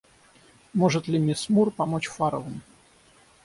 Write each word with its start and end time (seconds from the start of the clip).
Может 0.73 1.07
ли 1.07 1.19
миссис 1.19 1.47
Мур 1.49 1.69
помочь 1.69 2.07
Фаррелам? 2.07 2.63